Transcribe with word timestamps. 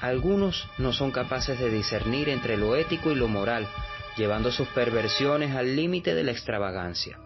Algunos 0.00 0.68
no 0.76 0.92
son 0.92 1.10
capaces 1.10 1.58
de 1.58 1.70
discernir 1.70 2.28
entre 2.28 2.58
lo 2.58 2.76
ético 2.76 3.10
y 3.10 3.14
lo 3.14 3.28
moral, 3.28 3.66
llevando 4.18 4.52
sus 4.52 4.68
perversiones 4.68 5.56
al 5.56 5.74
límite 5.74 6.14
de 6.14 6.22
la 6.22 6.32
extravagancia. 6.32 7.18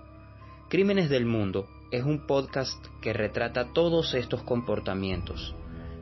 Crímenes 0.68 1.10
del 1.10 1.26
Mundo 1.26 1.68
es 1.90 2.04
un 2.04 2.28
podcast 2.28 2.78
que 3.02 3.12
retrata 3.12 3.72
todos 3.72 4.14
estos 4.14 4.44
comportamientos. 4.44 5.56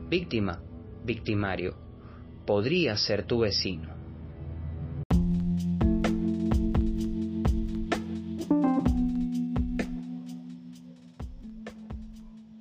Víctima, 0.09 0.61
victimario, 1.03 1.75
podría 2.45 2.95
ser 2.97 3.25
tu 3.25 3.39
vecino. 3.39 3.89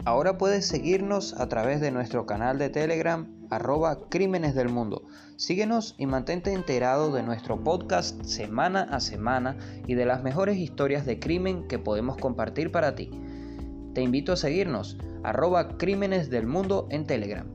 Ahora 0.07 0.39
puedes 0.39 0.67
seguirnos 0.67 1.35
a 1.35 1.47
través 1.51 1.83
de 1.83 1.91
nuestro 1.91 2.25
canal 2.25 2.59
de 2.59 2.71
Telegram 2.71 3.38
arroba 3.51 4.09
Crímenes 4.09 4.55
del 4.55 4.69
Mundo. 4.69 5.07
Síguenos 5.37 5.95
y 5.99 6.07
mantente 6.07 6.53
enterado 6.53 7.13
de 7.13 7.23
nuestro 7.23 7.63
podcast 7.63 8.23
semana 8.25 8.83
a 8.83 9.01
semana 9.01 9.57
y 9.87 9.95
de 9.95 10.07
las 10.07 10.23
mejores 10.23 10.57
historias 10.57 11.07
de 11.07 11.19
crimen 11.19 11.69
que 11.69 11.79
podemos 11.79 12.17
compartir 12.17 12.73
para 12.73 12.95
ti. 12.95 13.11
Te 13.95 14.03
invito 14.03 14.33
a 14.33 14.37
seguirnos 14.37 14.97
arroba 15.23 15.77
Crímenes 15.79 16.31
del 16.31 16.47
Mundo 16.47 16.87
en 16.91 17.07
Telegram. 17.07 17.47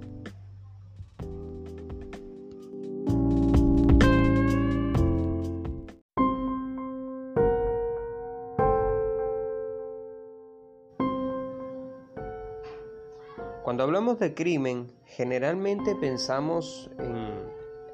Cuando 13.63 13.85
hablamos 13.85 14.19
de 14.19 14.35
crimen, 14.35 14.91
generalmente 15.15 15.95
pensamos 15.95 16.89
en 16.97 17.29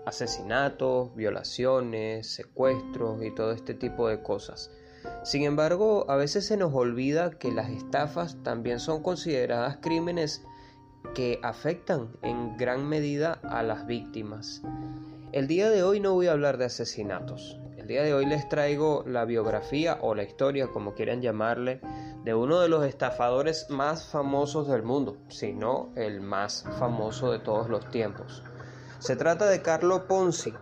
asesinatos, 0.06 1.14
violaciones, 1.16 2.28
secuestros 2.28 3.24
y 3.24 3.34
todo 3.36 3.52
este 3.52 3.74
tipo 3.74 4.08
de 4.08 4.22
cosas. 4.22 4.72
Sin 5.24 5.44
embargo, 5.44 6.06
a 6.10 6.16
veces 6.16 6.46
se 6.46 6.58
nos 6.58 6.74
olvida 6.74 7.32
que 7.32 7.52
las 7.52 7.70
estafas 7.70 8.38
también 8.44 8.80
son 8.80 9.04
consideradas 9.04 9.78
crímenes 9.82 10.44
que 11.14 11.40
afectan 11.44 12.10
en 12.22 12.58
gran 12.58 12.88
medida 12.88 13.40
a 13.44 13.64
las 13.64 13.86
víctimas. 13.86 14.62
El 15.32 15.48
día 15.48 15.70
de 15.70 15.84
hoy 15.84 16.00
no 16.00 16.14
voy 16.14 16.28
a 16.28 16.32
hablar 16.32 16.58
de 16.58 16.66
asesinatos. 16.66 17.60
El 17.78 17.88
día 17.88 18.04
de 18.04 18.14
hoy 18.14 18.26
les 18.26 18.48
traigo 18.50 19.04
la 19.06 19.26
biografía 19.26 19.98
o 20.02 20.16
la 20.16 20.24
historia, 20.24 20.68
como 20.68 20.94
quieran 20.94 21.22
llamarle, 21.22 21.82
de 22.30 22.36
uno 22.36 22.60
de 22.60 22.70
los 22.70 22.86
estafadores 22.86 23.72
más 23.72 24.06
famosos 24.06 24.68
del 24.68 24.84
mundo, 24.84 25.18
si 25.30 25.52
no 25.52 25.90
el 25.96 26.22
más 26.22 26.64
famoso 26.78 27.32
de 27.32 27.40
todos 27.40 27.70
los 27.70 27.90
tiempos. 27.90 28.44
Se 29.00 29.16
trata 29.16 29.48
de 29.48 29.64
Carlo 29.64 30.06
Ponzi, 30.08 30.54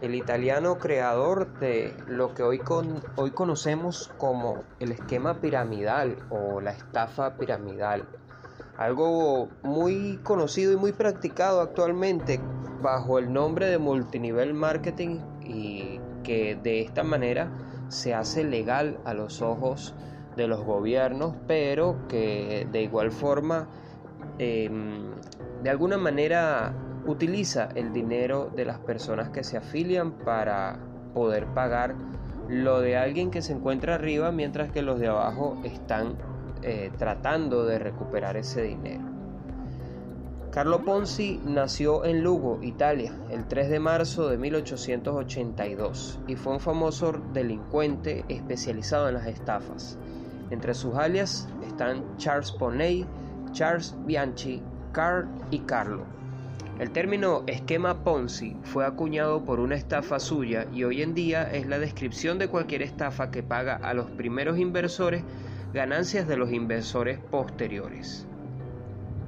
el 0.00 0.14
italiano 0.14 0.78
creador 0.78 1.58
de 1.58 1.94
lo 2.06 2.32
que 2.32 2.42
hoy, 2.42 2.62
hoy 3.16 3.32
conocemos 3.32 4.12
como 4.16 4.64
el 4.80 4.92
esquema 4.92 5.42
piramidal 5.42 6.16
o 6.30 6.62
la 6.62 6.70
estafa 6.70 7.36
piramidal. 7.36 8.08
Algo 8.78 9.50
muy 9.62 10.18
conocido 10.22 10.72
y 10.72 10.76
muy 10.76 10.92
practicado 10.92 11.60
actualmente 11.60 12.40
bajo 12.80 13.18
el 13.18 13.30
nombre 13.30 13.66
de 13.66 13.76
multinivel 13.76 14.54
marketing 14.54 15.18
y 15.42 16.00
que 16.22 16.58
de 16.62 16.80
esta 16.80 17.02
manera 17.02 17.50
se 17.88 18.14
hace 18.14 18.42
legal 18.42 18.98
a 19.04 19.12
los 19.12 19.42
ojos 19.42 19.94
los 20.48 20.62
gobiernos, 20.64 21.34
pero 21.46 22.06
que 22.08 22.66
de 22.70 22.82
igual 22.82 23.10
forma, 23.12 23.68
em, 24.38 25.10
de 25.62 25.70
alguna 25.70 25.96
manera, 25.96 26.74
utiliza 27.06 27.68
el 27.74 27.92
dinero 27.92 28.50
de 28.54 28.64
las 28.64 28.78
personas 28.78 29.30
que 29.30 29.44
se 29.44 29.56
afilian 29.56 30.12
para 30.12 30.78
poder 31.14 31.46
pagar 31.46 31.94
lo 32.48 32.80
de 32.80 32.96
alguien 32.96 33.30
que 33.30 33.42
se 33.42 33.52
encuentra 33.52 33.94
arriba 33.94 34.32
mientras 34.32 34.70
que 34.70 34.82
los 34.82 34.98
de 34.98 35.08
abajo 35.08 35.56
están 35.64 36.16
eh, 36.62 36.90
tratando 36.98 37.64
de 37.64 37.78
recuperar 37.78 38.36
ese 38.36 38.62
dinero. 38.62 39.14
Carlo 40.50 40.84
Ponzi 40.84 41.40
nació 41.44 42.04
en 42.04 42.22
Lugo, 42.22 42.60
Italia, 42.62 43.12
el 43.28 43.48
3 43.48 43.70
de 43.70 43.80
marzo 43.80 44.28
de 44.28 44.38
1882 44.38 46.20
y 46.28 46.36
fue 46.36 46.52
un 46.52 46.60
famoso 46.60 47.12
delincuente 47.32 48.24
especializado 48.28 49.08
en 49.08 49.14
las 49.14 49.26
estafas. 49.26 49.98
Entre 50.50 50.74
sus 50.74 50.94
alias 50.94 51.48
están 51.66 52.04
Charles 52.18 52.52
Poney, 52.52 53.06
Charles 53.52 53.94
Bianchi, 54.04 54.62
Carl 54.92 55.28
y 55.50 55.60
Carlo. 55.60 56.04
El 56.78 56.90
término 56.90 57.44
esquema 57.46 58.02
Ponzi 58.02 58.56
fue 58.64 58.84
acuñado 58.84 59.44
por 59.44 59.60
una 59.60 59.76
estafa 59.76 60.18
suya 60.18 60.66
y 60.72 60.82
hoy 60.82 61.02
en 61.02 61.14
día 61.14 61.48
es 61.52 61.66
la 61.66 61.78
descripción 61.78 62.38
de 62.38 62.48
cualquier 62.48 62.82
estafa 62.82 63.30
que 63.30 63.44
paga 63.44 63.76
a 63.76 63.94
los 63.94 64.10
primeros 64.10 64.58
inversores 64.58 65.22
ganancias 65.72 66.26
de 66.26 66.36
los 66.36 66.52
inversores 66.52 67.18
posteriores. 67.30 68.26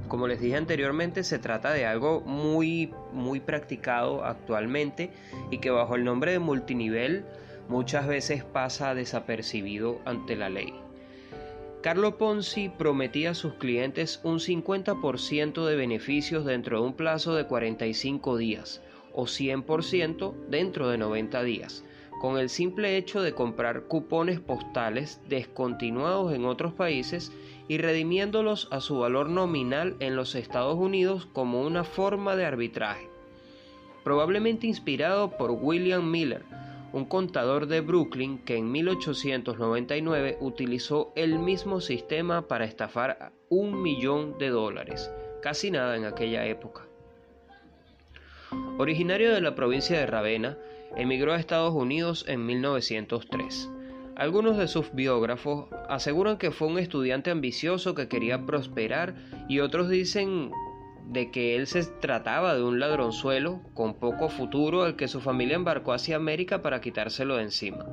Como 0.09 0.26
les 0.26 0.41
dije 0.41 0.56
anteriormente, 0.56 1.22
se 1.25 1.38
trata 1.38 1.72
de 1.72 1.87
algo 1.87 2.21
muy 2.21 2.93
muy 3.12 3.41
practicado 3.41 4.25
actualmente 4.25 5.10
y 5.50 5.59
que 5.59 5.71
bajo 5.71 5.94
el 5.94 6.05
nombre 6.05 6.32
de 6.32 6.38
multinivel 6.41 7.25
muchas 7.69 8.06
veces 8.06 8.44
pasa 8.44 8.94
desapercibido 8.94 10.00
ante 10.05 10.37
la 10.37 10.49
ley. 10.49 10.86
Carlo 11.87 12.19
Ponzi 12.19 12.69
prometía 12.69 13.31
a 13.31 13.35
sus 13.35 13.55
clientes 13.55 14.19
un 14.25 14.41
50% 14.41 15.65
de 15.65 15.77
beneficios 15.77 16.45
dentro 16.45 16.81
de 16.81 16.87
un 16.89 16.95
plazo 16.95 17.37
de 17.37 17.47
45 17.47 18.37
días 18.39 18.83
o 19.13 19.27
100% 19.27 20.35
dentro 20.49 20.89
de 20.89 20.99
90 20.99 21.45
días, 21.45 21.85
con 22.21 22.39
el 22.39 22.49
simple 22.49 22.97
hecho 22.97 23.23
de 23.23 23.35
comprar 23.35 23.85
cupones 23.85 24.41
postales 24.41 25.21
descontinuados 25.29 26.35
en 26.35 26.45
otros 26.45 26.73
países 26.73 27.31
y 27.69 27.79
redimiéndolos 27.79 28.67
a 28.73 28.81
su 28.81 28.99
valor 28.99 29.29
nominal 29.29 29.95
en 30.01 30.17
los 30.17 30.35
Estados 30.35 30.77
Unidos 30.77 31.29
como 31.33 31.63
una 31.63 31.85
forma 31.85 32.35
de 32.35 32.47
arbitraje. 32.47 33.09
Probablemente 34.03 34.67
inspirado 34.67 35.37
por 35.37 35.53
William 35.53 36.11
Miller, 36.11 36.43
un 36.97 37.05
contador 37.05 37.67
de 37.67 37.83
Brooklyn 37.83 38.39
que 38.39 38.57
en 38.57 38.73
1899 38.73 40.39
utilizó 40.41 41.12
el 41.15 41.39
mismo 41.39 41.83
sistema 41.83 42.49
para 42.49 42.65
estafar 42.65 43.33
un 43.51 43.83
millón 43.83 44.39
de 44.39 44.49
dólares, 44.49 45.11
casi 45.43 45.71
nada 45.71 45.99
en 45.99 46.06
aquella 46.06 46.47
época. 46.47 46.87
Originario 48.79 49.35
de 49.35 49.43
la 49.43 49.55
provincia 49.55 49.99
de 49.99 50.06
Ravenna, 50.06 50.56
emigró 50.97 51.35
a 51.35 51.39
Estados 51.39 51.75
Unidos 51.75 52.25
en 52.29 52.47
1903. 52.47 53.69
Algunos 54.17 54.56
de 54.56 54.67
sus 54.67 54.95
biógrafos 54.95 55.67
aseguran 55.91 56.39
que 56.39 56.51
fue 56.51 56.69
un 56.69 56.79
estudiante 56.79 57.31
ambicioso 57.31 57.95
que 57.95 58.09
quería 58.09 58.47
prosperar 58.47 59.15
y 59.51 59.61
otros 59.61 59.91
dicen 59.91 60.51
de 61.06 61.31
que 61.31 61.56
él 61.56 61.67
se 61.67 61.84
trataba 61.84 62.55
de 62.55 62.62
un 62.62 62.81
ladronzuelo 62.81 63.61
con 63.75 63.94
poco 63.94 64.28
futuro 64.28 64.82
al 64.82 64.97
que 64.97 65.08
su 65.08 65.20
familia 65.20 65.56
embarcó 65.56 65.93
hacia 65.93 66.17
América 66.17 66.62
para 66.62 66.81
quitárselo 66.81 67.37
de 67.37 67.44
encima. 67.44 67.87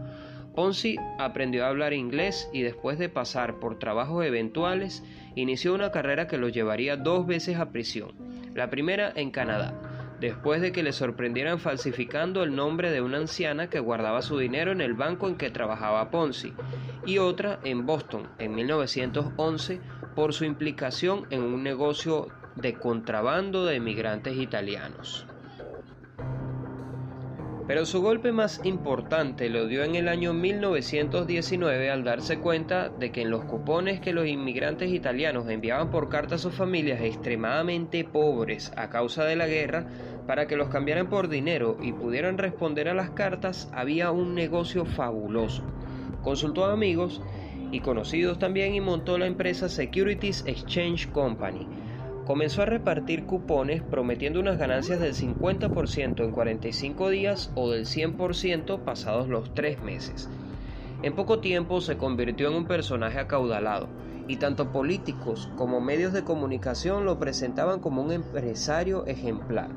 Ponzi 0.55 0.97
aprendió 1.17 1.65
a 1.65 1.69
hablar 1.69 1.93
inglés 1.93 2.49
y 2.53 2.61
después 2.61 2.99
de 2.99 3.09
pasar 3.09 3.59
por 3.59 3.79
trabajos 3.79 4.23
eventuales, 4.25 5.03
inició 5.35 5.73
una 5.73 5.91
carrera 5.91 6.27
que 6.27 6.37
lo 6.37 6.49
llevaría 6.49 6.95
dos 6.95 7.25
veces 7.25 7.57
a 7.57 7.71
prisión. 7.71 8.11
La 8.53 8.69
primera 8.69 9.11
en 9.15 9.31
Canadá, 9.31 9.73
después 10.19 10.61
de 10.61 10.71
que 10.71 10.83
le 10.83 10.93
sorprendieran 10.93 11.59
falsificando 11.59 12.43
el 12.43 12.55
nombre 12.55 12.91
de 12.91 13.01
una 13.01 13.17
anciana 13.17 13.69
que 13.69 13.79
guardaba 13.79 14.21
su 14.21 14.37
dinero 14.37 14.71
en 14.71 14.81
el 14.81 14.93
banco 14.93 15.27
en 15.27 15.37
que 15.37 15.49
trabajaba 15.49 16.11
Ponzi, 16.11 16.53
y 17.05 17.17
otra 17.17 17.59
en 17.63 17.85
Boston 17.87 18.29
en 18.37 18.53
1911 18.53 19.81
por 20.15 20.33
su 20.33 20.45
implicación 20.45 21.25
en 21.31 21.41
un 21.41 21.63
negocio 21.63 22.27
de 22.55 22.73
contrabando 22.73 23.65
de 23.65 23.75
emigrantes 23.75 24.37
italianos. 24.37 25.25
Pero 27.65 27.85
su 27.85 28.01
golpe 28.01 28.33
más 28.33 28.59
importante 28.65 29.49
lo 29.49 29.67
dio 29.67 29.85
en 29.85 29.95
el 29.95 30.09
año 30.09 30.33
1919 30.33 31.89
al 31.89 32.03
darse 32.03 32.39
cuenta 32.39 32.89
de 32.89 33.13
que 33.13 33.21
en 33.21 33.29
los 33.29 33.45
cupones 33.45 34.01
que 34.01 34.11
los 34.11 34.27
inmigrantes 34.27 34.91
italianos 34.91 35.47
enviaban 35.47 35.89
por 35.89 36.09
carta 36.09 36.35
a 36.35 36.39
sus 36.39 36.53
familias 36.53 36.99
extremadamente 36.99 38.03
pobres 38.03 38.73
a 38.75 38.89
causa 38.89 39.23
de 39.23 39.37
la 39.37 39.47
guerra, 39.47 39.85
Para 40.27 40.47
que 40.47 40.55
los 40.55 40.69
cambiaran 40.69 41.09
por 41.09 41.27
dinero 41.27 41.77
y 41.81 41.91
pudieran 41.91 42.37
responder 42.37 42.87
a 42.87 42.93
las 42.93 43.09
cartas, 43.09 43.69
había 43.73 44.11
un 44.11 44.35
negocio 44.35 44.85
fabuloso. 44.85 45.63
Consultó 46.21 46.65
a 46.65 46.71
amigos 46.71 47.21
y 47.71 47.81
conocidos 47.81 48.39
también 48.39 48.73
y 48.73 48.79
montó 48.79 49.17
la 49.17 49.25
empresa 49.25 49.67
Securities 49.67 50.45
Exchange 50.47 51.11
Company. 51.11 51.67
Comenzó 52.25 52.61
a 52.61 52.65
repartir 52.65 53.25
cupones 53.25 53.81
prometiendo 53.81 54.39
unas 54.39 54.57
ganancias 54.57 54.99
del 54.99 55.13
50% 55.13 56.23
en 56.23 56.31
45 56.31 57.09
días 57.09 57.51
o 57.55 57.69
del 57.71 57.85
100% 57.85 58.79
pasados 58.79 59.27
los 59.27 59.53
3 59.53 59.81
meses. 59.81 60.29
En 61.01 61.15
poco 61.15 61.39
tiempo 61.39 61.81
se 61.81 61.97
convirtió 61.97 62.47
en 62.47 62.55
un 62.55 62.65
personaje 62.65 63.19
acaudalado 63.19 63.89
y 64.27 64.37
tanto 64.37 64.71
políticos 64.71 65.49
como 65.57 65.81
medios 65.81 66.13
de 66.13 66.23
comunicación 66.23 67.03
lo 67.03 67.19
presentaban 67.19 67.81
como 67.81 68.01
un 68.01 68.13
empresario 68.13 69.05
ejemplar. 69.05 69.69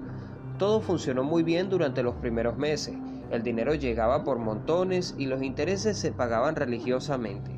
Todo 0.57 0.81
funcionó 0.81 1.25
muy 1.25 1.43
bien 1.43 1.69
durante 1.69 2.05
los 2.05 2.15
primeros 2.15 2.57
meses, 2.57 2.95
el 3.31 3.43
dinero 3.43 3.75
llegaba 3.75 4.23
por 4.23 4.39
montones 4.39 5.15
y 5.19 5.27
los 5.27 5.43
intereses 5.43 5.99
se 5.99 6.13
pagaban 6.13 6.55
religiosamente. 6.55 7.51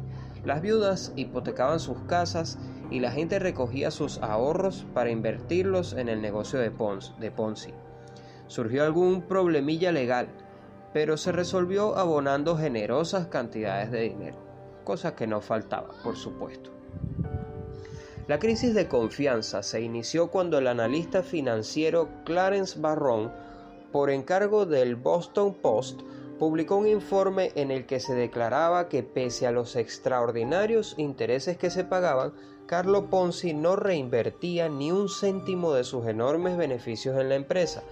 Las 0.44 0.62
viudas 0.62 1.12
hipotecaban 1.14 1.79
sus 1.79 1.99
casas 2.02 2.58
y 2.90 3.00
la 3.00 3.11
gente 3.11 3.38
recogía 3.38 3.90
sus 3.90 4.19
ahorros 4.19 4.87
para 4.94 5.11
invertirlos 5.11 5.93
en 5.93 6.08
el 6.08 6.23
negocio 6.23 6.58
de, 6.58 6.70
Ponzi. 6.70 7.75
Surgió 8.46 8.85
algún 8.85 9.23
problemilla 9.23 9.93
legal, 9.93 10.29
pero 10.93 11.17
se 11.17 11.32
resolvió 11.32 11.96
abonando 11.96 12.56
generosas 12.56 13.26
cantidades 13.26 13.90
de 13.90 14.02
dinero, 14.02 14.37
cosa 14.85 15.14
que 15.14 15.26
no 15.26 15.40
faltaba, 15.40 15.88
por 16.02 16.17
supuesto. 16.17 16.70
La 18.26 18.38
crisis 18.38 18.75
de 18.75 18.88
confianza 18.88 19.62
se 19.62 19.81
inició 19.81 20.31
cuando 20.31 20.58
el 20.58 20.67
analista 20.67 21.23
financiero 21.23 22.08
Clarence 22.25 22.79
Barron, 22.79 23.32
por 23.90 24.11
encargo 24.11 24.67
del 24.67 24.96
Boston 24.96 25.55
Post, 25.55 26.02
publicó 26.38 26.76
un 26.76 26.87
informe 26.87 27.52
en 27.55 27.70
el 27.70 27.87
que 27.87 28.00
se 28.00 28.14
declaraba 28.14 28.88
que 28.88 29.02
pese 29.02 29.46
a 29.46 29.50
los 29.52 29.76
extraordinarios 29.76 30.94
intereses 30.96 31.56
que 31.56 31.70
se 31.70 31.85
pagaban, 31.85 32.32
Carlo 32.67 33.11
Ponzi 33.11 33.55
no 33.55 33.76
reinvertía 33.76 34.69
ni 34.69 34.93
un 34.93 35.08
céntimo 35.08 35.73
de 35.73 35.85
sus 35.85 36.06
enormes 36.06 36.56
beneficios 36.56 37.19
en 37.19 37.31
la 37.31 37.35
empresa, 37.35 37.82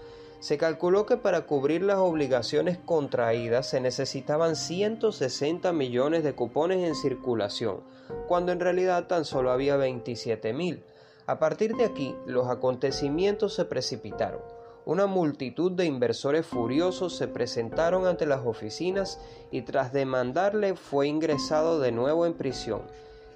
se 0.40 0.58
calculó 0.58 1.06
que 1.06 1.16
para 1.16 1.46
cubrir 1.46 1.82
las 1.82 1.96
obligaciones 1.96 2.78
contraídas 2.78 3.68
se 3.68 3.80
necesitaban 3.80 4.54
160 4.54 5.72
millones 5.72 6.24
de 6.24 6.34
cupones 6.34 6.86
en 6.86 6.94
circulación, 6.94 7.80
cuando 8.28 8.52
en 8.52 8.60
realidad 8.60 9.06
tan 9.06 9.24
solo 9.24 9.50
había 9.50 9.76
27 9.76 10.52
mil. 10.52 10.84
A 11.26 11.38
partir 11.38 11.74
de 11.74 11.84
aquí, 11.84 12.14
los 12.26 12.48
acontecimientos 12.48 13.54
se 13.54 13.64
precipitaron. 13.64 14.55
Una 14.86 15.06
multitud 15.06 15.72
de 15.72 15.84
inversores 15.84 16.46
furiosos 16.46 17.16
se 17.16 17.26
presentaron 17.26 18.06
ante 18.06 18.24
las 18.24 18.46
oficinas 18.46 19.18
y 19.50 19.62
tras 19.62 19.92
demandarle 19.92 20.76
fue 20.76 21.08
ingresado 21.08 21.80
de 21.80 21.90
nuevo 21.90 22.24
en 22.24 22.34
prisión. 22.34 22.82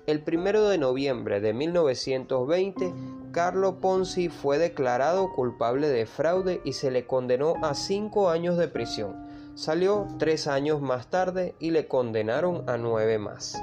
El 0.07 0.23
primero 0.23 0.69
de 0.69 0.79
noviembre 0.79 1.41
de 1.41 1.53
1920, 1.53 2.95
Carlo 3.33 3.81
Ponzi 3.81 4.29
fue 4.29 4.59
declarado 4.59 5.33
culpable 5.33 5.89
de 5.89 6.07
fraude 6.07 6.61
y 6.65 6.75
se 6.75 6.93
le 6.93 7.09
condenó 7.09 7.55
a 7.63 7.75
cinco 7.75 8.31
años 8.31 8.57
de 8.57 8.69
prisión. 8.69 9.17
Salió 9.57 10.07
tres 10.21 10.47
años 10.47 10.81
más 10.81 11.11
tarde 11.11 11.57
y 11.59 11.73
le 11.73 11.89
condenaron 11.89 12.63
a 12.71 12.77
nueve 12.77 13.19
más. 13.19 13.61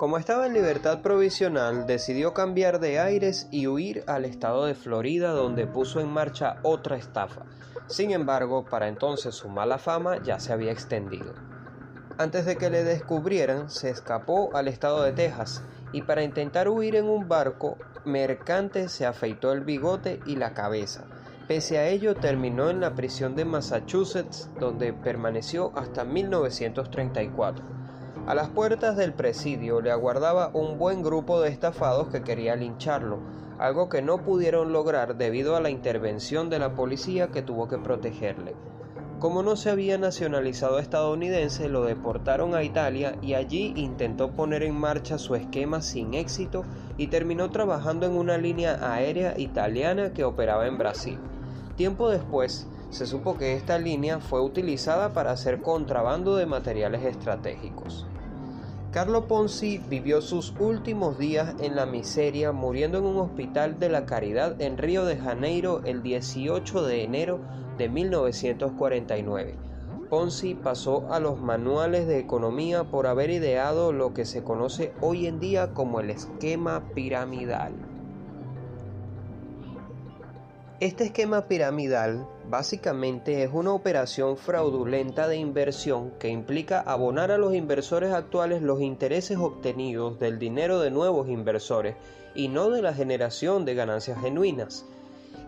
Como 0.00 0.16
estaba 0.16 0.46
en 0.46 0.54
libertad 0.54 1.02
provisional, 1.02 1.86
decidió 1.86 2.32
cambiar 2.32 2.80
de 2.80 2.98
aires 2.98 3.48
y 3.50 3.66
huir 3.66 4.02
al 4.06 4.24
estado 4.24 4.64
de 4.64 4.74
Florida 4.74 5.32
donde 5.32 5.66
puso 5.66 6.00
en 6.00 6.08
marcha 6.08 6.56
otra 6.62 6.96
estafa. 6.96 7.42
Sin 7.86 8.10
embargo, 8.10 8.64
para 8.70 8.88
entonces 8.88 9.34
su 9.34 9.50
mala 9.50 9.76
fama 9.76 10.16
ya 10.22 10.40
se 10.40 10.54
había 10.54 10.72
extendido. 10.72 11.34
Antes 12.16 12.46
de 12.46 12.56
que 12.56 12.70
le 12.70 12.82
descubrieran, 12.82 13.68
se 13.68 13.90
escapó 13.90 14.56
al 14.56 14.68
estado 14.68 15.02
de 15.02 15.12
Texas 15.12 15.62
y 15.92 16.00
para 16.00 16.22
intentar 16.22 16.70
huir 16.70 16.96
en 16.96 17.04
un 17.04 17.28
barco 17.28 17.76
mercante 18.06 18.88
se 18.88 19.04
afeitó 19.04 19.52
el 19.52 19.60
bigote 19.60 20.22
y 20.24 20.36
la 20.36 20.54
cabeza. 20.54 21.04
Pese 21.46 21.76
a 21.76 21.86
ello, 21.88 22.14
terminó 22.14 22.70
en 22.70 22.80
la 22.80 22.94
prisión 22.94 23.36
de 23.36 23.44
Massachusetts, 23.44 24.48
donde 24.58 24.94
permaneció 24.94 25.72
hasta 25.76 26.04
1934. 26.04 27.89
A 28.30 28.34
las 28.36 28.48
puertas 28.48 28.96
del 28.96 29.12
presidio 29.12 29.80
le 29.80 29.90
aguardaba 29.90 30.52
un 30.54 30.78
buen 30.78 31.02
grupo 31.02 31.40
de 31.40 31.48
estafados 31.48 32.10
que 32.10 32.22
quería 32.22 32.54
lincharlo, 32.54 33.18
algo 33.58 33.88
que 33.88 34.02
no 34.02 34.18
pudieron 34.18 34.72
lograr 34.72 35.16
debido 35.16 35.56
a 35.56 35.60
la 35.60 35.68
intervención 35.68 36.48
de 36.48 36.60
la 36.60 36.76
policía 36.76 37.32
que 37.32 37.42
tuvo 37.42 37.66
que 37.66 37.78
protegerle. 37.78 38.54
Como 39.18 39.42
no 39.42 39.56
se 39.56 39.68
había 39.68 39.98
nacionalizado 39.98 40.78
estadounidense, 40.78 41.68
lo 41.68 41.82
deportaron 41.82 42.54
a 42.54 42.62
Italia 42.62 43.16
y 43.20 43.34
allí 43.34 43.72
intentó 43.74 44.30
poner 44.30 44.62
en 44.62 44.76
marcha 44.76 45.18
su 45.18 45.34
esquema 45.34 45.82
sin 45.82 46.14
éxito 46.14 46.64
y 46.98 47.08
terminó 47.08 47.50
trabajando 47.50 48.06
en 48.06 48.12
una 48.12 48.38
línea 48.38 48.78
aérea 48.94 49.36
italiana 49.40 50.12
que 50.12 50.22
operaba 50.22 50.68
en 50.68 50.78
Brasil. 50.78 51.18
Tiempo 51.74 52.08
después, 52.08 52.68
se 52.90 53.06
supo 53.06 53.36
que 53.36 53.54
esta 53.54 53.76
línea 53.78 54.20
fue 54.20 54.40
utilizada 54.40 55.12
para 55.12 55.32
hacer 55.32 55.60
contrabando 55.62 56.36
de 56.36 56.46
materiales 56.46 57.02
estratégicos. 57.02 58.06
Carlo 58.92 59.28
Ponzi 59.28 59.78
vivió 59.78 60.20
sus 60.20 60.52
últimos 60.58 61.16
días 61.16 61.54
en 61.60 61.76
la 61.76 61.86
miseria 61.86 62.50
muriendo 62.50 62.98
en 62.98 63.04
un 63.04 63.18
hospital 63.18 63.78
de 63.78 63.88
la 63.88 64.04
Caridad 64.04 64.60
en 64.60 64.78
Río 64.78 65.04
de 65.04 65.16
Janeiro 65.16 65.80
el 65.84 66.02
18 66.02 66.82
de 66.82 67.04
enero 67.04 67.38
de 67.78 67.88
1949. 67.88 69.54
Ponzi 70.08 70.56
pasó 70.56 71.12
a 71.12 71.20
los 71.20 71.40
manuales 71.40 72.08
de 72.08 72.18
economía 72.18 72.82
por 72.82 73.06
haber 73.06 73.30
ideado 73.30 73.92
lo 73.92 74.12
que 74.12 74.24
se 74.24 74.42
conoce 74.42 74.92
hoy 75.00 75.28
en 75.28 75.38
día 75.38 75.72
como 75.72 76.00
el 76.00 76.10
esquema 76.10 76.82
piramidal. 76.92 77.89
Este 80.80 81.04
esquema 81.04 81.46
piramidal 81.46 82.26
básicamente 82.48 83.42
es 83.42 83.50
una 83.52 83.74
operación 83.74 84.38
fraudulenta 84.38 85.28
de 85.28 85.36
inversión 85.36 86.12
que 86.18 86.28
implica 86.28 86.80
abonar 86.80 87.30
a 87.30 87.36
los 87.36 87.54
inversores 87.54 88.14
actuales 88.14 88.62
los 88.62 88.80
intereses 88.80 89.36
obtenidos 89.36 90.18
del 90.18 90.38
dinero 90.38 90.80
de 90.80 90.90
nuevos 90.90 91.28
inversores 91.28 91.96
y 92.34 92.48
no 92.48 92.70
de 92.70 92.80
la 92.80 92.94
generación 92.94 93.66
de 93.66 93.74
ganancias 93.74 94.22
genuinas. 94.22 94.86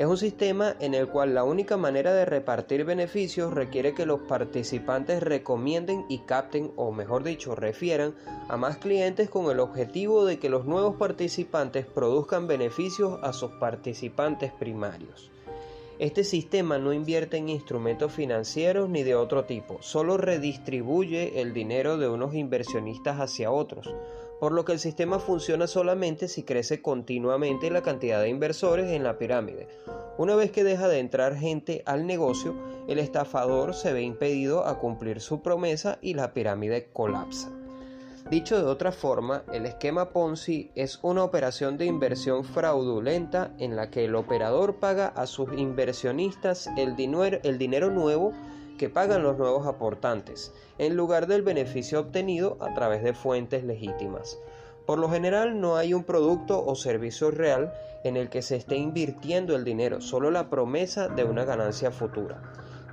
Es 0.03 0.09
un 0.09 0.19
sistema 0.19 0.75
en 0.81 0.95
el 0.95 1.07
cual 1.07 1.33
la 1.33 1.45
única 1.45 1.77
manera 1.77 2.13
de 2.13 2.25
repartir 2.25 2.85
beneficios 2.85 3.55
requiere 3.55 3.95
que 3.95 4.05
los 4.05 4.23
participantes 4.23 5.23
recomienden 5.23 6.07
y 6.09 6.19
capten, 6.27 6.73
o 6.75 6.91
mejor 6.91 7.23
dicho, 7.23 7.55
refieran 7.55 8.13
a 8.49 8.57
más 8.57 8.79
clientes 8.79 9.31
con 9.31 9.49
el 9.49 9.61
objetivo 9.61 10.25
de 10.25 10.41
que 10.41 10.49
los 10.49 10.65
nuevos 10.65 10.97
participantes 10.97 11.87
produzcan 11.87 12.49
beneficios 12.49 13.21
a 13.23 13.33
sus 13.33 13.53
participantes 13.53 14.51
primarios. 14.51 15.31
Este 16.01 16.25
sistema 16.25 16.79
no 16.79 16.93
invierte 16.93 17.37
en 17.37 17.49
instrumentos 17.49 18.11
financieros 18.11 18.89
ni 18.89 19.05
de 19.05 19.15
otro 19.15 19.45
tipo, 19.45 19.81
solo 19.83 20.17
redistribuye 20.17 21.41
el 21.41 21.55
dinero 21.55 21.97
de 21.97 22.09
unos 22.09 22.35
inversionistas 22.35 23.21
hacia 23.21 23.53
otros, 23.53 23.95
por 24.43 24.51
lo 24.51 24.65
que 24.65 24.73
el 24.73 24.81
sistema 24.81 25.21
funciona 25.21 25.69
solamente 25.69 26.27
si 26.27 26.43
crece 26.43 26.83
continuamente 26.83 27.71
la 27.71 27.85
cantidad 27.85 28.21
de 28.21 28.29
inversores 28.29 28.91
en 28.91 29.05
la 29.05 29.17
pirámide. 29.17 29.69
Una 30.19 30.35
vez 30.35 30.51
que 30.51 30.65
deja 30.65 30.89
de 30.89 30.99
entrar 30.99 31.37
gente 31.37 31.85
al 31.87 32.09
negocio, 32.09 32.57
el 32.89 32.99
estafador 32.99 33.73
se 33.73 33.93
ve 33.93 34.03
impedido 34.03 34.67
a 34.67 34.81
cumplir 34.81 35.21
su 35.21 35.43
promesa 35.43 36.01
y 36.03 36.15
la 36.15 36.35
pirámide 36.35 36.89
colapsa. 36.93 37.53
Dicho 38.31 38.59
de 38.59 38.69
otra 38.69 38.91
forma, 38.91 39.45
el 39.53 39.65
esquema 39.65 40.11
Ponzi 40.11 40.73
es 40.75 40.99
una 41.03 41.23
operación 41.23 41.79
de 41.79 41.87
inversión 41.87 42.43
fraudulenta 42.43 43.53
en 43.61 43.77
la 43.77 43.91
que 43.91 44.07
el 44.07 44.17
operador 44.17 44.81
paga 44.81 45.07
a 45.07 45.29
sus 45.29 45.53
inversionistas 45.57 46.69
el 46.77 46.97
dinero, 46.97 47.39
el 47.45 47.59
dinero 47.59 47.91
nuevo 47.91 48.33
que 48.83 48.91
pagan 48.91 49.23
los 49.23 49.39
nuevos 49.39 49.69
aportantes, 49.69 50.53
en 50.77 50.97
lugar 50.97 51.29
del 51.29 51.43
beneficio 51.43 52.01
obtenido 52.01 52.57
a 52.59 52.75
través 52.75 53.05
de 53.05 53.15
fuentes 53.15 53.63
legítimas. 53.63 54.41
Por 54.87 54.99
lo 54.99 55.09
general 55.09 55.61
no 55.61 55.77
hay 55.77 55.95
un 55.95 56.03
producto 56.03 56.67
o 56.67 56.75
servicio 56.75 57.31
real 57.31 57.73
en 58.03 58.17
el 58.17 58.29
que 58.29 58.43
se 58.43 58.57
esté 58.57 58.75
invirtiendo 58.75 59.55
el 59.55 59.63
dinero, 59.63 60.01
solo 60.01 60.33
la 60.33 60.51
promesa 60.51 61.07
de 61.07 61.23
una 61.23 61.45
ganancia 61.45 61.93
futura. 61.93 62.43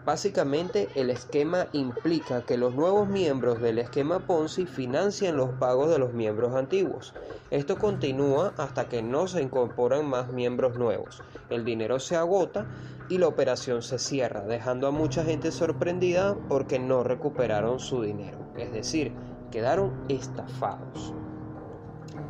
Básicamente 0.09 0.89
el 0.95 1.11
esquema 1.11 1.67
implica 1.71 2.43
que 2.43 2.57
los 2.57 2.73
nuevos 2.73 3.07
miembros 3.07 3.61
del 3.61 3.77
esquema 3.77 4.17
Ponzi 4.17 4.65
financian 4.65 5.37
los 5.37 5.51
pagos 5.51 5.91
de 5.91 5.99
los 5.99 6.13
miembros 6.13 6.55
antiguos. 6.55 7.13
Esto 7.51 7.77
continúa 7.77 8.55
hasta 8.57 8.89
que 8.89 9.03
no 9.03 9.27
se 9.27 9.43
incorporan 9.43 10.09
más 10.09 10.33
miembros 10.33 10.79
nuevos. 10.79 11.21
El 11.51 11.63
dinero 11.63 11.99
se 11.99 12.15
agota 12.15 12.65
y 13.07 13.19
la 13.19 13.27
operación 13.27 13.83
se 13.83 13.99
cierra, 13.99 14.41
dejando 14.41 14.87
a 14.87 14.91
mucha 14.91 15.23
gente 15.23 15.51
sorprendida 15.51 16.35
porque 16.47 16.79
no 16.79 17.03
recuperaron 17.03 17.79
su 17.79 18.01
dinero, 18.01 18.39
es 18.57 18.71
decir, 18.71 19.11
quedaron 19.51 19.93
estafados. 20.09 21.13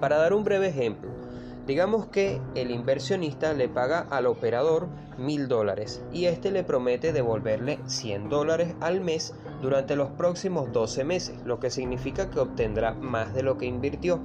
Para 0.02 0.18
dar 0.18 0.34
un 0.34 0.44
breve 0.44 0.68
ejemplo, 0.68 1.10
Digamos 1.70 2.08
que 2.08 2.42
el 2.56 2.72
inversionista 2.72 3.54
le 3.54 3.70
paga 3.70 4.08
al 4.10 4.26
operador 4.26 4.88
mil 5.20 5.48
dólares 5.48 6.02
y 6.12 6.26
este 6.26 6.50
le 6.50 6.64
promete 6.64 7.14
devolverle 7.14 7.78
100 7.86 8.28
dólares 8.28 8.74
al 8.82 9.02
mes 9.02 9.36
durante 9.62 9.96
los 9.96 10.10
próximos 10.10 10.74
12 10.74 11.04
meses, 11.04 11.38
lo 11.46 11.60
que 11.60 11.70
significa 11.70 12.32
que 12.32 12.40
obtendrá 12.40 12.96
más 12.96 13.36
de 13.36 13.44
lo 13.44 13.60
que 13.60 13.68
invirtió. 13.68 14.20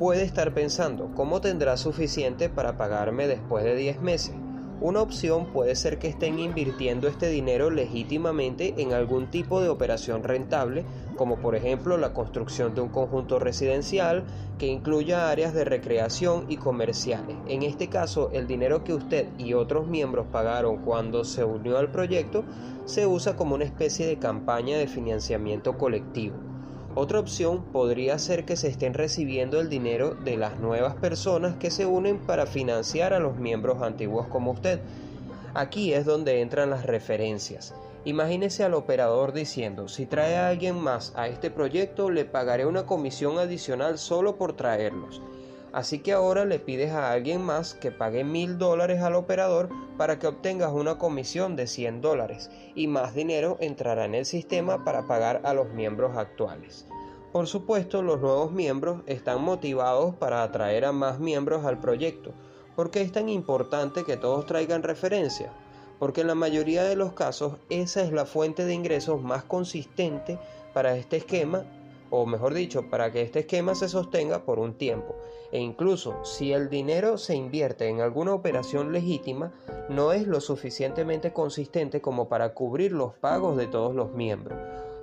Puede 0.00 0.24
estar 0.24 0.52
pensando, 0.52 1.12
¿cómo 1.14 1.40
tendrá 1.40 1.76
suficiente 1.76 2.48
para 2.48 2.76
pagarme 2.76 3.28
después 3.28 3.62
de 3.62 3.76
10 3.76 4.00
meses? 4.00 4.34
Una 4.80 5.00
opción 5.02 5.52
puede 5.52 5.76
ser 5.76 5.98
que 5.98 6.08
estén 6.08 6.38
invirtiendo 6.38 7.08
este 7.08 7.28
dinero 7.28 7.70
legítimamente 7.70 8.82
en 8.82 8.92
algún 8.92 9.30
tipo 9.30 9.60
de 9.60 9.68
operación 9.68 10.24
rentable, 10.24 10.84
como 11.16 11.40
por 11.40 11.54
ejemplo 11.54 11.96
la 11.96 12.12
construcción 12.12 12.74
de 12.74 12.80
un 12.80 12.88
conjunto 12.90 13.38
residencial 13.38 14.26
que 14.58 14.66
incluya 14.66 15.30
áreas 15.30 15.54
de 15.54 15.64
recreación 15.64 16.44
y 16.48 16.56
comerciales. 16.56 17.38
En 17.46 17.62
este 17.62 17.88
caso, 17.88 18.30
el 18.32 18.46
dinero 18.46 18.84
que 18.84 18.94
usted 18.94 19.32
y 19.38 19.54
otros 19.54 19.86
miembros 19.86 20.26
pagaron 20.26 20.78
cuando 20.78 21.24
se 21.24 21.44
unió 21.44 21.78
al 21.78 21.90
proyecto 21.90 22.44
se 22.84 23.06
usa 23.06 23.36
como 23.36 23.54
una 23.54 23.64
especie 23.64 24.06
de 24.06 24.18
campaña 24.18 24.76
de 24.76 24.88
financiamiento 24.88 25.78
colectivo. 25.78 26.53
Otra 26.96 27.18
opción 27.18 27.64
podría 27.72 28.18
ser 28.20 28.44
que 28.44 28.56
se 28.56 28.68
estén 28.68 28.94
recibiendo 28.94 29.60
el 29.60 29.68
dinero 29.68 30.14
de 30.14 30.36
las 30.36 30.60
nuevas 30.60 30.94
personas 30.94 31.56
que 31.56 31.72
se 31.72 31.86
unen 31.86 32.18
para 32.18 32.46
financiar 32.46 33.12
a 33.12 33.18
los 33.18 33.36
miembros 33.36 33.82
antiguos 33.82 34.28
como 34.28 34.52
usted. 34.52 34.80
Aquí 35.54 35.92
es 35.92 36.04
donde 36.04 36.40
entran 36.40 36.70
las 36.70 36.86
referencias. 36.86 37.74
Imagínese 38.04 38.62
al 38.62 38.74
operador 38.74 39.32
diciendo, 39.32 39.88
si 39.88 40.06
trae 40.06 40.36
a 40.36 40.48
alguien 40.48 40.76
más 40.78 41.12
a 41.16 41.26
este 41.26 41.50
proyecto, 41.50 42.10
le 42.10 42.24
pagaré 42.24 42.64
una 42.64 42.86
comisión 42.86 43.38
adicional 43.38 43.98
solo 43.98 44.36
por 44.36 44.54
traerlos. 44.54 45.20
Así 45.74 45.98
que 45.98 46.12
ahora 46.12 46.44
le 46.44 46.60
pides 46.60 46.92
a 46.92 47.10
alguien 47.10 47.42
más 47.42 47.74
que 47.74 47.90
pague 47.90 48.22
mil 48.22 48.58
dólares 48.58 49.02
al 49.02 49.16
operador 49.16 49.70
para 49.98 50.20
que 50.20 50.28
obtengas 50.28 50.70
una 50.70 50.98
comisión 50.98 51.56
de 51.56 51.66
100 51.66 52.00
dólares 52.00 52.48
y 52.76 52.86
más 52.86 53.12
dinero 53.12 53.56
entrará 53.58 54.04
en 54.04 54.14
el 54.14 54.24
sistema 54.24 54.84
para 54.84 55.08
pagar 55.08 55.40
a 55.42 55.52
los 55.52 55.70
miembros 55.70 56.16
actuales. 56.16 56.86
Por 57.32 57.48
supuesto, 57.48 58.02
los 58.02 58.20
nuevos 58.20 58.52
miembros 58.52 59.02
están 59.06 59.42
motivados 59.42 60.14
para 60.14 60.44
atraer 60.44 60.84
a 60.84 60.92
más 60.92 61.18
miembros 61.18 61.64
al 61.64 61.80
proyecto. 61.80 62.30
¿Por 62.76 62.92
qué 62.92 63.00
es 63.00 63.10
tan 63.10 63.28
importante 63.28 64.04
que 64.04 64.16
todos 64.16 64.46
traigan 64.46 64.84
referencia? 64.84 65.52
Porque 65.98 66.20
en 66.20 66.28
la 66.28 66.36
mayoría 66.36 66.84
de 66.84 66.94
los 66.94 67.14
casos 67.14 67.54
esa 67.68 68.02
es 68.02 68.12
la 68.12 68.26
fuente 68.26 68.64
de 68.64 68.74
ingresos 68.74 69.20
más 69.20 69.42
consistente 69.42 70.38
para 70.72 70.96
este 70.96 71.16
esquema 71.16 71.64
o 72.16 72.26
mejor 72.26 72.54
dicho, 72.54 72.88
para 72.88 73.10
que 73.10 73.22
este 73.22 73.40
esquema 73.40 73.74
se 73.74 73.88
sostenga 73.88 74.44
por 74.44 74.60
un 74.60 74.74
tiempo. 74.74 75.16
E 75.50 75.58
incluso 75.58 76.24
si 76.24 76.52
el 76.52 76.70
dinero 76.70 77.18
se 77.18 77.34
invierte 77.34 77.88
en 77.88 78.00
alguna 78.00 78.34
operación 78.34 78.92
legítima, 78.92 79.52
no 79.88 80.12
es 80.12 80.28
lo 80.28 80.40
suficientemente 80.40 81.32
consistente 81.32 82.00
como 82.00 82.28
para 82.28 82.54
cubrir 82.54 82.92
los 82.92 83.14
pagos 83.14 83.56
de 83.56 83.66
todos 83.66 83.96
los 83.96 84.12
miembros. 84.12 84.56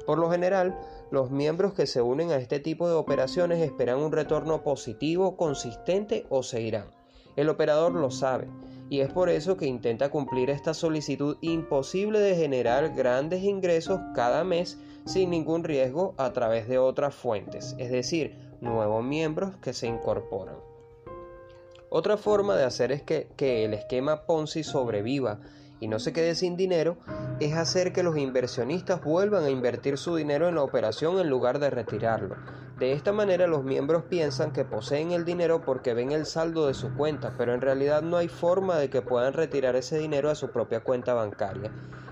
Por 0.05 0.19
lo 0.19 0.31
general, 0.31 0.79
los 1.11 1.31
miembros 1.31 1.73
que 1.73 1.85
se 1.85 2.01
unen 2.01 2.31
a 2.31 2.37
este 2.37 2.61
tipo 2.61 2.87
de 2.87 2.95
operaciones 2.95 3.59
esperan 3.59 3.99
un 3.99 4.13
retorno 4.13 4.63
positivo, 4.63 5.35
consistente 5.35 6.25
o 6.29 6.43
se 6.43 6.61
irán. 6.61 6.91
El 7.35 7.49
operador 7.49 7.91
lo 7.91 8.09
sabe 8.09 8.47
y 8.89 9.01
es 9.01 9.11
por 9.11 9.29
eso 9.29 9.57
que 9.57 9.65
intenta 9.65 10.09
cumplir 10.09 10.49
esta 10.49 10.73
solicitud 10.73 11.37
imposible 11.41 12.19
de 12.19 12.35
generar 12.35 12.93
grandes 12.93 13.43
ingresos 13.43 13.99
cada 14.15 14.45
mes 14.45 14.77
sin 15.05 15.29
ningún 15.29 15.63
riesgo 15.63 16.13
a 16.17 16.33
través 16.33 16.67
de 16.67 16.77
otras 16.77 17.15
fuentes, 17.15 17.75
es 17.77 17.91
decir, 17.91 18.37
nuevos 18.61 19.03
miembros 19.03 19.55
que 19.57 19.73
se 19.73 19.87
incorporan. 19.87 20.55
Otra 21.89 22.17
forma 22.17 22.55
de 22.55 22.63
hacer 22.63 22.91
es 22.91 23.01
que, 23.01 23.27
que 23.35 23.65
el 23.65 23.73
esquema 23.73 24.25
Ponzi 24.25 24.63
sobreviva 24.63 25.39
y 25.81 25.87
no 25.87 25.99
se 25.99 26.13
quede 26.13 26.35
sin 26.35 26.55
dinero 26.55 26.97
es 27.39 27.53
hacer 27.53 27.91
que 27.91 28.03
los 28.03 28.17
inversionistas 28.17 29.03
vuelvan 29.03 29.43
a 29.43 29.49
invertir 29.49 29.97
su 29.97 30.15
dinero 30.15 30.47
en 30.47 30.55
la 30.55 30.63
operación 30.63 31.19
en 31.19 31.27
lugar 31.27 31.59
de 31.59 31.71
retirarlo. 31.71 32.35
De 32.77 32.93
esta 32.93 33.11
manera 33.11 33.45
los 33.47 33.63
miembros 33.63 34.03
piensan 34.03 34.53
que 34.53 34.63
poseen 34.63 35.11
el 35.11 35.25
dinero 35.25 35.61
porque 35.65 35.93
ven 35.93 36.11
el 36.11 36.25
saldo 36.25 36.67
de 36.67 36.73
su 36.73 36.95
cuenta, 36.95 37.33
pero 37.37 37.53
en 37.53 37.61
realidad 37.61 38.03
no 38.03 38.17
hay 38.17 38.27
forma 38.27 38.77
de 38.77 38.89
que 38.89 39.01
puedan 39.01 39.33
retirar 39.33 39.75
ese 39.75 39.97
dinero 39.97 40.29
a 40.29 40.35
su 40.35 40.51
propia 40.51 40.79
cuenta 40.79 41.13
bancaria. 41.13 41.71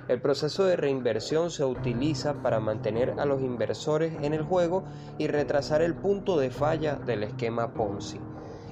El 0.10 0.20
proceso 0.20 0.66
de 0.66 0.76
reinversión 0.76 1.52
se 1.52 1.64
utiliza 1.64 2.34
para 2.34 2.60
mantener 2.60 3.14
a 3.20 3.26
los 3.26 3.44
inversores 3.44 4.12
en 4.24 4.34
el 4.34 4.42
juego 4.42 4.84
y 5.20 5.28
retrasar 5.28 5.84
el 5.84 5.94
punto 5.94 6.40
de 6.40 6.50
falla 6.50 6.96
del 6.96 7.22
esquema 7.22 7.76
Ponzi. 7.76 8.20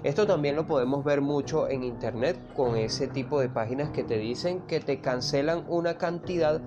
Esto 0.04 0.26
también 0.26 0.56
lo 0.56 0.66
podemos 0.66 1.06
ver 1.06 1.22
mucho 1.22 1.70
en 1.70 1.84
internet 1.84 2.40
con 2.56 2.76
ese 2.76 3.08
tipo 3.08 3.40
de 3.40 3.50
páginas 3.50 3.92
que 3.92 4.04
te 4.04 4.18
dicen 4.18 4.62
que 4.62 4.80
te 4.80 5.00
cancelan 5.00 5.64
una 5.68 6.00
cantidad 6.00 6.60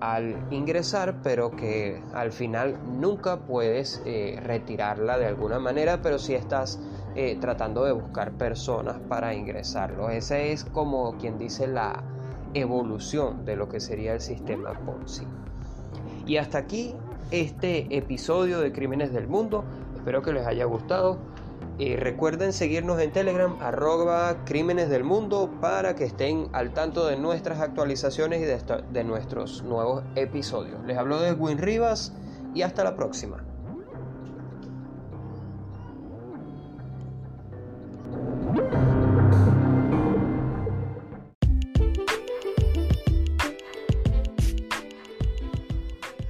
al 0.00 0.36
ingresar, 0.50 1.22
pero 1.22 1.52
que 1.52 2.02
al 2.12 2.32
final 2.32 2.76
nunca 3.00 3.46
puedes 3.46 4.02
eh, 4.06 4.40
retirarla 4.42 5.18
de 5.18 5.26
alguna 5.26 5.60
manera, 5.60 6.02
pero 6.02 6.18
si 6.18 6.34
estás 6.34 6.80
eh, 7.14 7.38
tratando 7.40 7.84
de 7.84 7.92
buscar 7.92 8.32
personas 8.32 8.98
para 9.08 9.34
ingresarlo. 9.34 10.10
Ese 10.10 10.50
es 10.50 10.64
como 10.64 11.16
quien 11.16 11.38
dice 11.38 11.68
la, 11.68 12.15
evolución 12.60 13.44
de 13.44 13.56
lo 13.56 13.68
que 13.68 13.80
sería 13.80 14.14
el 14.14 14.20
sistema 14.20 14.72
Ponzi. 14.84 15.26
Y 16.26 16.38
hasta 16.38 16.58
aquí 16.58 16.94
este 17.30 17.96
episodio 17.96 18.60
de 18.60 18.72
Crímenes 18.72 19.12
del 19.12 19.28
Mundo. 19.28 19.64
Espero 19.94 20.22
que 20.22 20.32
les 20.32 20.46
haya 20.46 20.64
gustado. 20.64 21.18
Y 21.78 21.96
recuerden 21.96 22.54
seguirnos 22.54 22.98
en 23.00 23.12
Telegram, 23.12 23.54
arroba 23.60 24.44
Crímenes 24.46 24.88
del 24.88 25.04
Mundo, 25.04 25.50
para 25.60 25.94
que 25.94 26.04
estén 26.04 26.48
al 26.52 26.72
tanto 26.72 27.06
de 27.06 27.16
nuestras 27.16 27.60
actualizaciones 27.60 28.40
y 28.40 28.44
de, 28.44 28.58
de 28.92 29.04
nuestros 29.04 29.62
nuevos 29.62 30.02
episodios. 30.14 30.82
Les 30.86 30.96
hablo 30.96 31.20
de 31.20 31.28
Edwin 31.28 31.58
Rivas 31.58 32.14
y 32.54 32.62
hasta 32.62 32.82
la 32.82 32.96
próxima. 32.96 33.44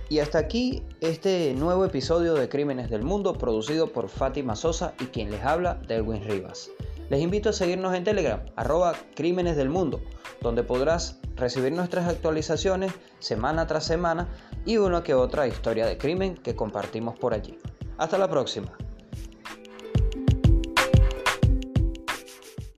Y 0.09 0.21
hasta 0.21 0.39
aquí 0.39 0.85
este 1.01 1.53
nuevo 1.55 1.85
episodio 1.85 2.35
de 2.35 2.49
Crímenes 2.49 2.91
del 2.91 3.03
Mundo 3.03 3.33
producido 3.33 3.89
por 3.89 4.09
Fátima 4.09 4.55
Sosa 4.55 4.95
y 5.01 5.07
quien 5.07 5.33
les 5.33 5.43
habla, 5.43 5.81
Delwin 5.89 6.23
Rivas. 6.23 6.71
Les 7.11 7.21
invito 7.21 7.49
a 7.49 7.53
seguirnos 7.53 7.93
en 7.93 8.05
Telegram, 8.05 8.41
arroba 8.55 8.95
Crímenes 9.17 9.57
del 9.57 9.69
Mundo, 9.69 10.01
donde 10.41 10.63
podrás 10.63 11.19
recibir 11.35 11.73
nuestras 11.73 12.09
actualizaciones 12.09 12.93
semana 13.19 13.67
tras 13.67 13.85
semana 13.85 14.29
y 14.65 14.77
una 14.77 15.03
que 15.03 15.15
otra 15.15 15.49
historia 15.49 15.87
de 15.87 15.99
crimen 15.99 16.37
que 16.37 16.55
compartimos 16.55 17.19
por 17.19 17.35
allí. 17.35 17.59
Hasta 17.99 18.17
la 18.17 18.31
próxima. 18.31 18.77